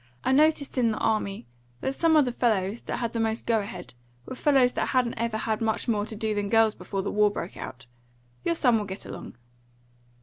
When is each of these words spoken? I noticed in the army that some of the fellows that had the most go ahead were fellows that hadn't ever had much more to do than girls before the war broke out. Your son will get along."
I 0.23 0.31
noticed 0.31 0.79
in 0.79 0.89
the 0.89 0.97
army 0.97 1.45
that 1.81 1.93
some 1.93 2.15
of 2.15 2.25
the 2.25 2.31
fellows 2.31 2.81
that 2.81 2.97
had 2.97 3.13
the 3.13 3.19
most 3.19 3.45
go 3.45 3.59
ahead 3.59 3.93
were 4.25 4.33
fellows 4.33 4.71
that 4.73 4.87
hadn't 4.87 5.13
ever 5.15 5.37
had 5.37 5.61
much 5.61 5.87
more 5.87 6.07
to 6.07 6.15
do 6.15 6.33
than 6.33 6.49
girls 6.49 6.73
before 6.73 7.03
the 7.03 7.11
war 7.11 7.29
broke 7.29 7.55
out. 7.55 7.85
Your 8.43 8.55
son 8.55 8.79
will 8.79 8.85
get 8.85 9.05
along." 9.05 9.35